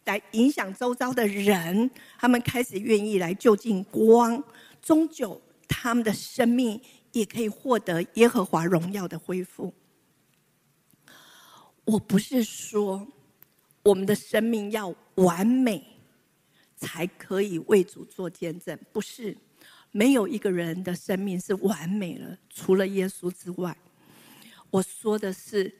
[0.04, 4.44] 来影响周遭的人，他们开始愿意来就近光，
[4.82, 5.40] 终究。
[5.68, 6.80] 他们的生命
[7.16, 9.72] 也可以获得耶和华荣耀的恢复。
[11.86, 13.08] 我不是说
[13.82, 15.82] 我们的生命要完美
[16.76, 19.34] 才可以为主做见证，不是，
[19.92, 23.74] 没有一个人的生命是完美了，除了耶稣之外。
[24.68, 25.74] 我说的是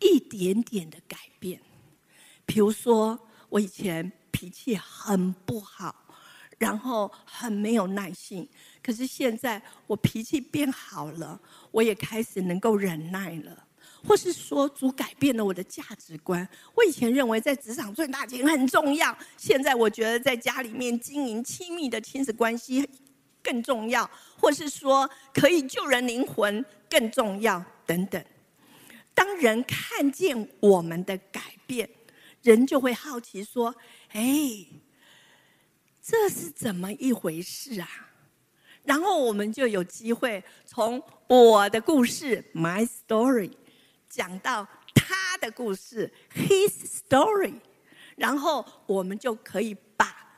[0.00, 1.60] 一点点的改变，
[2.44, 5.99] 比如说我以前脾气很不好，
[6.60, 8.46] 然后很没有耐性。
[8.82, 13.66] 可是现在我脾气变好了，我也开始能够忍耐了，
[14.06, 16.46] 或是说主改变了我的价值观。
[16.74, 22.86] 我以前认为在职场赚大钱很重要，现在我觉得在家里面经营亲密的亲子关系
[23.42, 28.22] 更重要，或是说可以救人灵魂更重要等等。
[29.14, 31.88] 当人看见我们的改变，
[32.42, 33.74] 人就会好奇说
[34.12, 34.66] ：“哎，
[36.10, 37.88] 这是怎么一回事啊？”
[38.82, 43.52] 然后我们就有机会从我的故事 （my story）
[44.08, 46.72] 讲到他的故事 （his
[47.08, 47.54] story），
[48.16, 50.34] 然后我们就可以把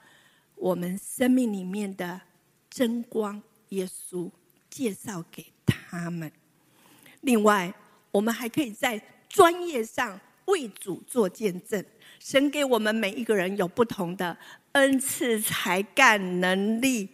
[0.56, 2.20] 我们生命里面的
[2.68, 4.30] 真光耶稣
[4.68, 6.30] 介绍给他们。
[7.22, 7.72] 另外，
[8.10, 11.82] 我们还可以在专业上为主做见证。
[12.22, 14.38] 神给我们每一个人有不同的
[14.72, 17.08] 恩赐、才干、能力、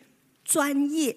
[0.44, 1.16] 专业。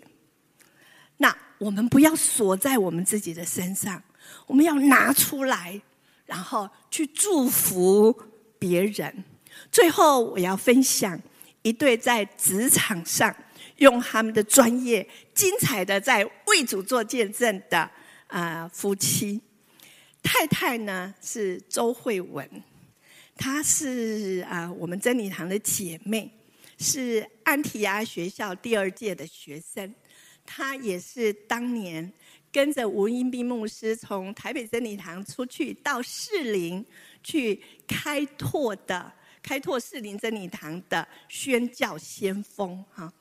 [1.18, 4.02] 那我们不要锁在我们自己的身上，
[4.48, 5.80] 我们要拿出来，
[6.26, 8.18] 然后去祝福
[8.58, 9.26] 别人。
[9.70, 11.20] 最后，我要分享
[11.62, 13.36] 一对在职场上
[13.76, 17.92] 用他们的专业，精彩的在为主做见证的
[18.28, 19.42] 啊、夫妻。
[20.24, 22.50] 太太呢是周慧文。
[23.44, 26.32] 她是啊，我们真理堂的姐妹，
[26.78, 29.92] 是安提亚学校第二届的学生。
[30.46, 32.14] 她也是当年
[32.52, 36.86] 跟着吴英斌牧师从台北真理堂出去到士林
[37.24, 43.12] 去开拓的，开拓士林真理堂的宣教先锋哈。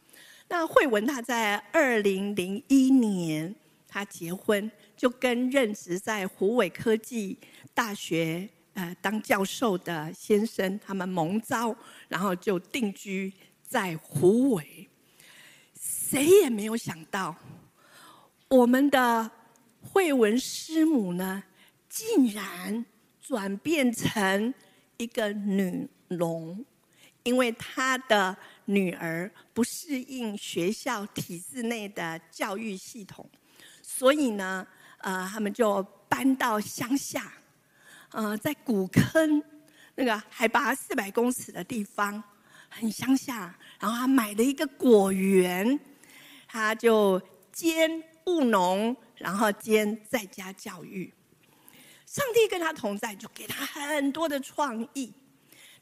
[0.48, 3.54] 那慧文她在二零零一年
[3.88, 7.38] 她结婚，就跟任职在湖尾科技
[7.72, 8.46] 大学。
[8.74, 11.74] 呃，当教授的先生，他们蒙招，
[12.08, 14.88] 然后就定居在湖尾。
[15.74, 17.34] 谁也没有想到，
[18.48, 19.30] 我们的
[19.80, 21.42] 慧文师母呢，
[21.88, 22.84] 竟然
[23.20, 24.54] 转变成
[24.98, 26.64] 一个女龙，
[27.24, 33.28] 因为她的女儿不适应学校体制内的教育系统，
[33.82, 34.66] 所以呢，
[34.98, 37.32] 呃，他们就搬到乡下。
[38.12, 39.42] 呃，在古坑
[39.94, 42.22] 那个海拔四百公尺的地方，
[42.68, 43.56] 很乡下。
[43.78, 45.78] 然后他买了一个果园，
[46.48, 47.20] 他就
[47.52, 51.12] 兼务农，然后兼在家教育。
[52.04, 55.12] 上帝跟他同在，就给他很多的创意。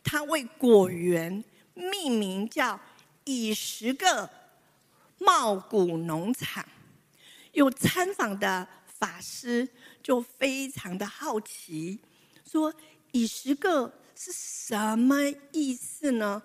[0.05, 2.79] 他为果园命名叫
[3.25, 4.29] “以十个
[5.19, 6.63] 茂谷农场”。
[7.53, 9.67] 有参访的法师
[10.03, 11.99] 就非常的好奇。
[12.49, 12.75] 说
[13.13, 15.17] 以十个是什么
[15.53, 16.43] 意思呢？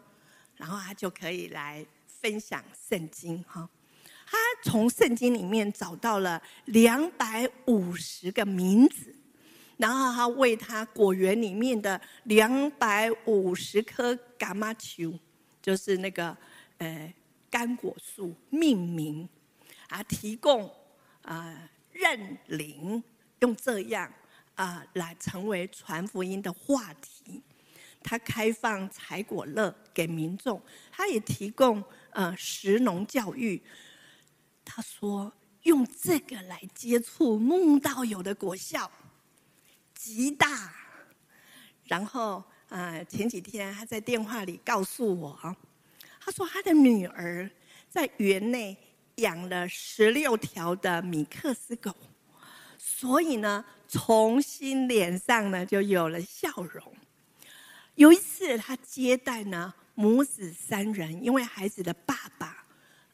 [0.58, 3.68] 然后他就可以来分享圣经哈。
[4.26, 9.16] 他从圣经里面找到了两百五十个名字，
[9.78, 15.20] 然后他为他果园里面的两百五十棵柑仔树，
[15.62, 16.36] 就是那个
[16.80, 17.14] 呃
[17.50, 19.28] 干果树命名，
[19.90, 20.72] 啊，提供
[21.22, 23.04] 啊认领，
[23.40, 24.12] 用这样。
[24.56, 27.42] 啊，来成为传福音的话题。
[28.04, 30.62] 他开放采果乐给民众，
[30.92, 33.62] 他也提供呃食农教育。
[34.66, 35.32] 他说
[35.64, 38.92] 用这个来接触梦道友的果效
[39.96, 40.72] 极大。
[41.86, 45.56] 然后呃前几天他在电话里告诉我，
[46.20, 47.50] 他说他的女儿
[47.90, 48.78] 在园内
[49.16, 51.96] 养了十六条的米克斯狗，
[52.78, 53.66] 所以呢。
[53.88, 56.94] 重新脸上呢就有了笑容。
[57.96, 62.66] 有一次，他接待呢母子三人，因为孩子的爸爸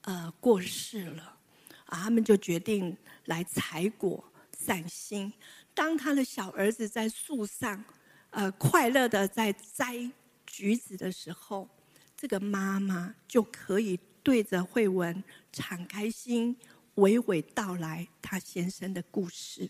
[0.01, 1.37] 呃过世了，
[1.85, 4.23] 啊，他们就决定来采果
[4.57, 5.33] 散心。
[5.73, 7.83] 当他的小儿子在树上
[8.29, 10.09] 呃快乐的在摘
[10.45, 11.67] 橘子的时候，
[12.15, 16.55] 这个妈妈就可以对着慧文敞开心，
[16.95, 19.69] 娓娓道来他先生的故事。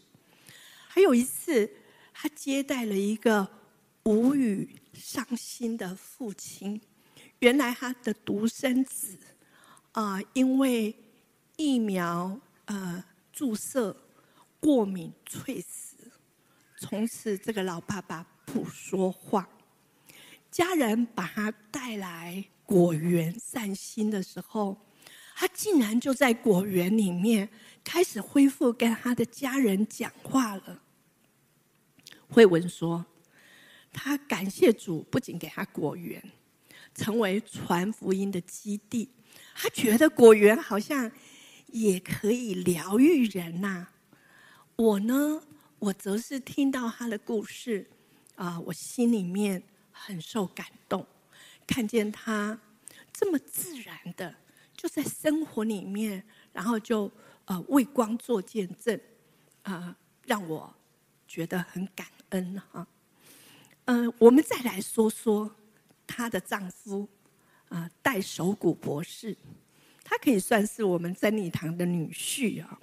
[0.92, 1.70] 还有一次，
[2.12, 3.48] 他接待了一个
[4.06, 6.82] 无语伤心的父亲。
[7.38, 9.16] 原来他的独生子
[9.92, 10.94] 啊、因为
[11.58, 13.96] 疫苗呃注射
[14.60, 16.12] 过敏猝死，
[16.80, 19.48] 从此这个老爸爸不说话。
[20.50, 24.76] 家人把他带来果园散心的时候，
[25.36, 27.48] 他竟然就在果园里面。
[27.84, 30.82] 开始恢复跟他的家人讲话了。
[32.28, 33.06] 慧文说
[33.92, 36.24] ：“他感谢主，不仅给他果园，
[36.94, 39.10] 成为传福音的基地。
[39.56, 41.12] 他觉得果园好像
[41.68, 43.88] 也可以疗愈人呐。
[44.76, 45.42] 我呢，
[45.80, 47.90] 我则是听到他的故事
[48.36, 51.08] 啊，我心里面很受感动，
[51.66, 52.60] 看见他
[53.12, 54.36] 这么自然的
[54.78, 57.12] 就在生活里面，然后就。”
[57.50, 59.00] 呃，为光做见证，
[59.64, 59.98] 啊、
[60.28, 60.72] 让我
[61.28, 62.88] 觉得很感恩哈。
[63.86, 65.50] 嗯、我们再来说说
[66.06, 67.10] 她的丈夫，
[67.70, 69.36] 啊、戴守谷博士，
[70.04, 72.80] 他可以算是我们真理堂的女婿啊。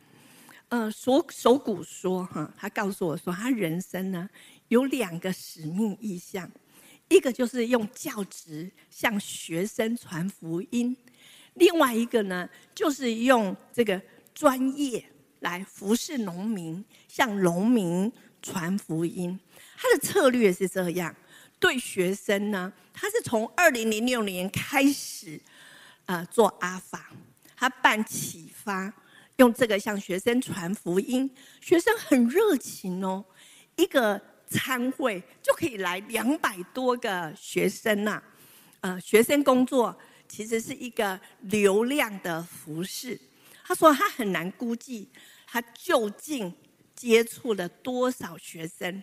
[0.71, 4.29] 呃，守守谷说哈，他告诉我说，他人生呢
[4.67, 6.51] 有两个使命意向，
[7.09, 10.97] 一个就是用教职向学生传福音，
[11.55, 14.03] 另外一个呢就是用这个。
[14.37, 15.03] 专业
[15.41, 18.13] 来服侍农民，向农民
[18.43, 19.41] 传福音。
[19.79, 21.17] 他的策略是这样：
[21.59, 25.41] 对学生呢，他是从二零零六年开始，
[26.05, 27.11] 呃，做阿法，
[27.57, 28.93] 他办启发，
[29.37, 31.31] 用这个向学生传福音，
[31.63, 33.25] 学生很热情哦，
[33.77, 34.21] 一个
[34.51, 38.23] 餐会就可以来两百多个学生呐、啊，
[38.81, 43.19] 呃，学生工作其实是一个流量的服事。
[43.67, 45.11] 他说他很难估计
[45.45, 46.55] 他究竟
[46.95, 49.03] 接触了多少学生，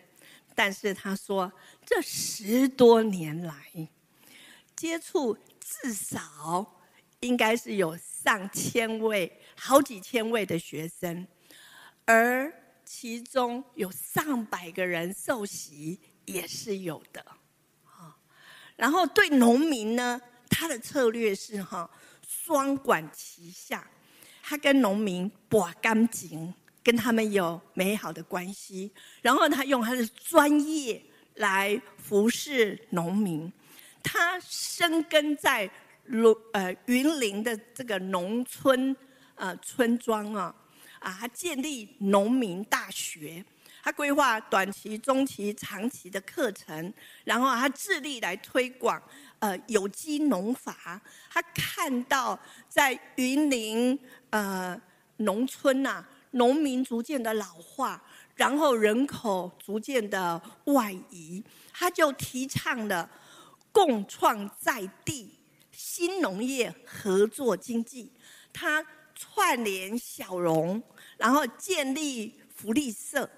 [0.56, 1.52] 但是他说
[1.86, 3.90] 这十多年来
[4.74, 6.80] 接触至少
[7.20, 11.28] 应该是有上千位、好几千位的学生，
[12.06, 12.52] 而
[12.86, 17.26] 其中有上百个人受洗也是有的。
[18.78, 21.90] 然后对农民呢，他的策略是哈
[22.26, 23.86] 双管齐下。
[24.46, 28.92] 他跟农民把感情，跟他们有美好的关系，
[29.22, 31.02] 然后他用他的专业
[31.36, 33.52] 来服侍农民。
[34.04, 35.72] 他生根在
[36.08, 38.94] 农呃云林的这个农村
[39.36, 40.54] 呃村庄啊
[41.00, 43.44] 啊，他建立农民大学，
[43.82, 49.02] 他规划短期、中期、长期的课程，然后他致力来推广
[49.44, 51.02] 呃有机农法。
[51.30, 52.40] 他看到
[52.70, 54.00] 在云林。
[54.34, 54.82] 呃，
[55.18, 58.02] 农村呐、啊，农民逐渐的老化，
[58.34, 63.08] 然后人口逐渐的外移，他就提倡了
[63.72, 65.38] 共创在地
[65.72, 68.12] 新农业合作经济。
[68.52, 68.84] 他
[69.14, 70.82] 串联小农，
[71.16, 73.30] 然后建立福利社，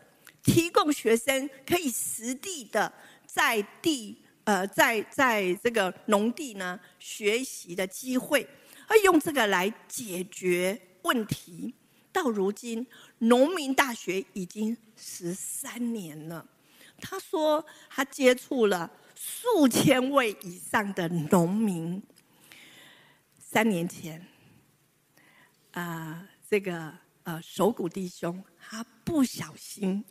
[0.42, 2.94] 提供学生可以实地的
[3.28, 8.48] 在地呃，在在这个农地呢学习的机会。
[8.88, 11.74] 而用这个来解决问题，
[12.12, 12.86] 到如今，
[13.18, 16.48] 农民大学已经十三年了。
[17.02, 22.02] 他说，他接触了数千位以上的农民。
[23.40, 24.24] 三年前，
[25.72, 26.94] 啊、这个
[27.24, 30.06] 呃，手鼓弟兄他不小心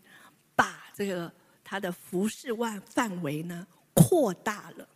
[0.57, 1.33] 把这个
[1.63, 3.65] 他的服饰万范围呢
[3.95, 4.87] 扩大了，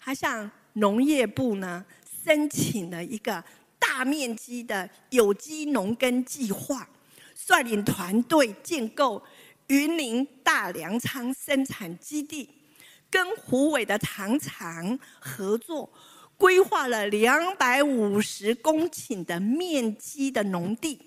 [0.00, 1.84] 他向农业部呢。
[2.24, 3.44] 申请了一个
[3.78, 6.88] 大面积的有机农耕计划，
[7.34, 9.22] 率领团队建构
[9.66, 12.48] 云林大粮仓生产基地，
[13.10, 15.92] 跟虎尾的糖厂合作，
[16.38, 20.98] 规划了两百五十公顷的面积的农地，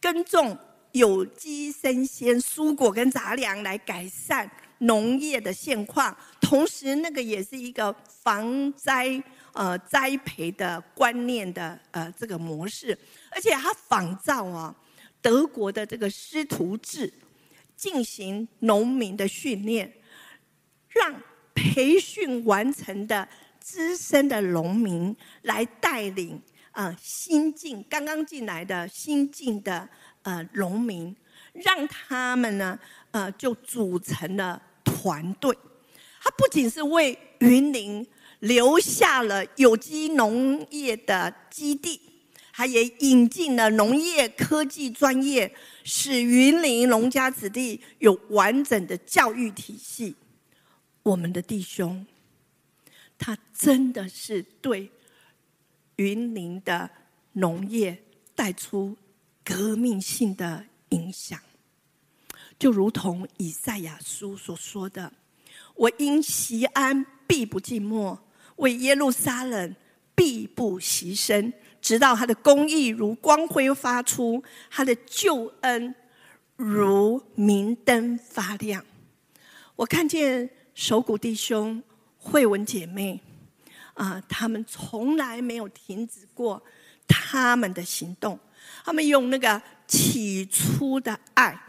[0.00, 0.58] 耕种
[0.90, 9.22] 有机生鲜蔬果跟杂粮来改善农业的现况，同时那个也是一个防灾。
[9.56, 12.98] 呃，栽培的观念的呃这个模式，
[13.30, 14.74] 而且他仿照啊
[15.22, 17.14] 德国的这个师徒制
[17.76, 19.92] 进行农民的训练，
[20.88, 21.14] 让
[21.54, 23.28] 培训完成的
[23.60, 29.88] 资深的农民来带领啊、新进刚刚进来的新进的
[30.22, 31.14] 呃农民，
[31.54, 32.78] 让他们呢
[33.12, 35.56] 呃就组成了团队。
[36.20, 38.06] 他不仅是为云林。
[38.40, 41.98] 留下了有机农业的基地，
[42.52, 45.50] 他也引进了农业科技专业，
[45.82, 50.14] 使云林农家子弟有完整的教育体系。
[51.02, 52.04] 我们的弟兄，
[53.16, 54.90] 他真的是对
[55.96, 56.90] 云林的
[57.32, 57.96] 农业
[58.34, 58.94] 带出
[59.42, 61.38] 革命性的影响，
[62.58, 65.12] 就如同以赛亚书所说的
[65.74, 68.16] ：“我因西安必不寂寞。”
[68.56, 69.74] 为耶路撒冷
[70.14, 74.40] 必不牺牲，直到他的公义如光辉发出，
[74.70, 75.92] 他的救恩
[76.54, 78.84] 如明灯发亮。
[79.74, 81.82] 我看见手鼓弟兄、
[82.16, 83.20] 慧文姐妹
[83.94, 86.62] 啊，他们从来没有停止过
[87.08, 88.38] 他们的行动，
[88.84, 91.60] 他们用那个起初的爱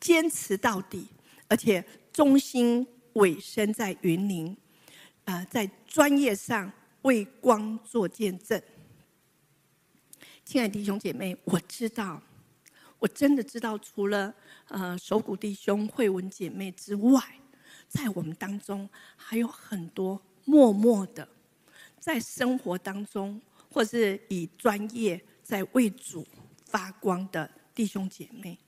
[0.00, 1.06] 坚持到底，
[1.48, 4.56] 而且忠心委身在云林。
[5.24, 6.70] 啊、呃，在专业上
[7.00, 8.60] 为光做见证，
[10.44, 12.22] 亲爱的弟兄姐妹，我知道，
[12.98, 14.34] 我真的知道，除了
[14.68, 17.22] 呃手鼓弟兄、慧文姐妹之外，
[17.88, 21.26] 在我们当中还有很多默默的，
[21.98, 26.26] 在生活当中或是以专业在为主
[26.66, 28.58] 发光的弟兄姐妹，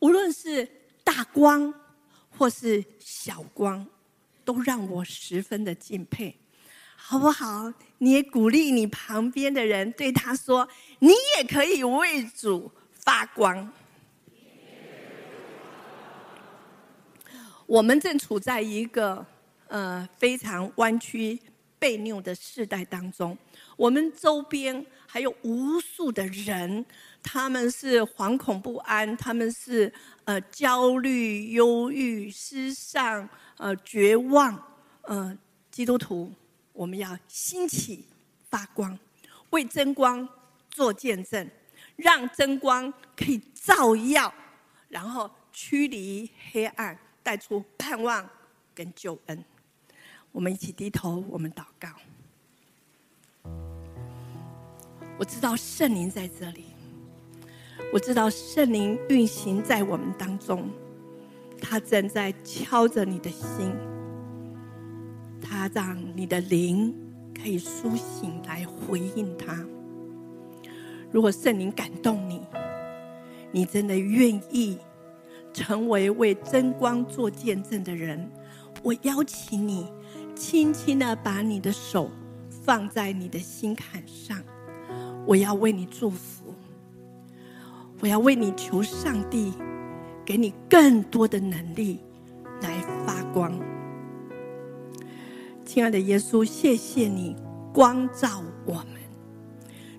[0.00, 0.68] 无论是
[1.04, 1.72] 大光
[2.30, 3.86] 或是小光。
[4.42, 6.34] 都让我十分的敬佩，
[6.96, 7.72] 好不好？
[7.98, 10.68] 你也鼓励你旁边的人，对他说
[10.98, 13.70] ：“你也可以为主发光。”
[17.66, 19.24] 我们正处在一个
[19.68, 21.40] 呃非常弯曲
[21.78, 23.38] 悖谬的世代当中，
[23.76, 26.86] 我们周边还有无数的人，
[27.20, 29.92] 他们是惶恐不安，他们是
[30.22, 34.56] 呃焦虑、忧郁、失丧、呃绝望。
[35.02, 35.36] 呃，
[35.68, 36.32] 基督徒，
[36.72, 38.06] 我们要兴起
[38.48, 38.96] 发光，
[39.50, 40.28] 为真光
[40.70, 41.50] 做见证，
[41.96, 44.32] 让真光可以照耀，
[44.88, 48.30] 然后驱离黑暗，带出盼望
[48.72, 49.44] 跟救恩。
[50.30, 51.88] 我们一起低头，我们祷告。
[55.20, 56.64] 我知道圣灵在这里，
[57.92, 60.70] 我知道圣灵运行在我们当中，
[61.60, 63.70] 他正在敲着你的心，
[65.38, 66.94] 他让你的灵
[67.38, 69.62] 可以苏醒来回应他。
[71.10, 72.40] 如果圣灵感动你，
[73.52, 74.78] 你真的愿意
[75.52, 78.26] 成为为真光做见证的人，
[78.82, 79.86] 我邀请你。
[80.34, 82.10] 轻轻的把你的手
[82.64, 84.42] 放在你的心坎上，
[85.30, 86.52] 我要为你祝福，
[88.00, 89.52] 我要为你求上帝
[90.24, 92.00] 给你更多的能力
[92.62, 93.56] 来发光。
[95.64, 97.36] 亲爱的耶稣，谢谢你
[97.72, 98.86] 光照我们，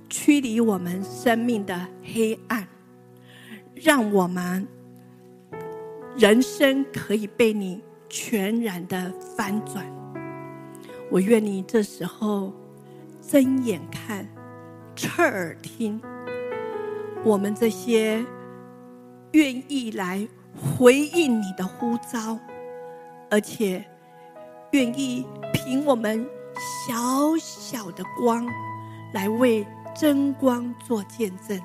[0.09, 2.67] 驱离我们生命的黑暗，
[3.73, 4.67] 让我们
[6.17, 9.85] 人生可以被你全然的翻转。
[11.09, 12.53] 我愿你这时候
[13.21, 14.27] 睁眼看，
[15.01, 15.99] 侧耳听，
[17.23, 18.23] 我们这些
[19.31, 22.37] 愿意来回应你的呼召，
[23.27, 23.83] 而且
[24.73, 26.23] 愿意凭我们
[26.53, 26.95] 小
[27.39, 28.47] 小的光
[29.11, 29.65] 来为
[29.99, 31.59] 真光做见证。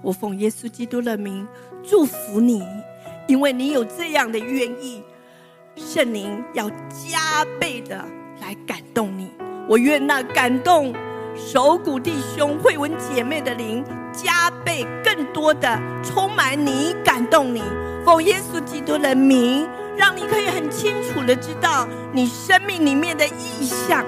[0.00, 1.44] 我奉耶稣基督的名
[1.82, 2.62] 祝福你，
[3.26, 5.02] 因为你有这样的愿意，
[5.74, 8.06] 圣灵要加倍的。
[8.40, 9.30] 来感动你，
[9.68, 10.94] 我愿那感动
[11.46, 17.62] 手骨弟兄、慧文姐妹的灵加倍、更多的充满你，感动你。
[18.04, 19.66] 奉耶稣基督的名，
[19.96, 24.04] 让你可以很清楚的知道你生命里面的意向，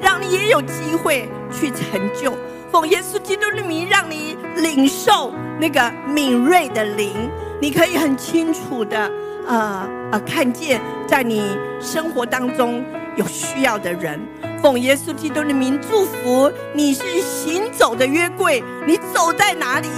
[0.00, 2.36] 让你也有机会去成就。
[2.70, 7.30] 奉耶稣基督的名，让你领受那个敏锐的灵，
[7.60, 9.10] 你可以很清楚的
[9.46, 12.84] 呃呃看见，在你生活当中。
[13.14, 14.18] 有需要的人，
[14.62, 19.88] 奉耶稣基督的名祝福你，是行走的约柜，你走在哪里，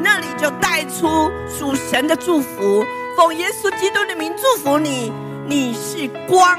[0.00, 2.84] 那里就带出属神的祝福。
[3.16, 5.12] 奉耶稣基督的名祝福你，
[5.48, 6.56] 你是光，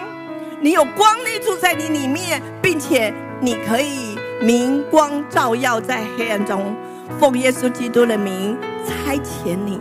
[0.59, 6.75] 你有光内住在你里面，并且你可以明光照耀在黑暗中。
[7.19, 9.79] 奉耶稣基督的名差遣你，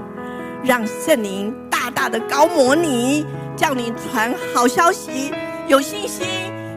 [0.62, 5.32] 让圣灵大大的膏抹你，叫你传好消息。
[5.66, 6.26] 有信心，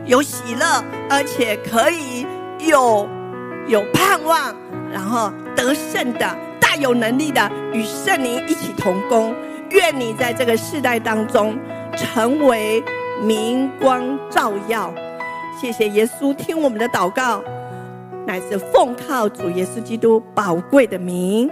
[0.07, 2.25] 有喜乐，而且可以
[2.59, 3.07] 有
[3.67, 4.55] 有盼望，
[4.91, 9.35] 然后得胜的、大有能力的，与圣灵一起同工。
[9.71, 11.59] 愿你在这个世代当中
[11.95, 12.81] 成为
[13.21, 14.93] 明光照耀。
[15.59, 17.43] 谢谢耶稣，听我们的祷告，
[18.25, 21.49] 乃是奉靠主耶稣基督宝贵的名，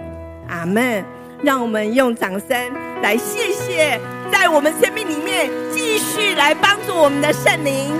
[0.48, 1.04] 阿门。
[1.42, 2.56] 让我们用掌声
[3.02, 4.00] 来谢谢，
[4.32, 7.92] 在我们生命里面继续来帮助我们的圣灵。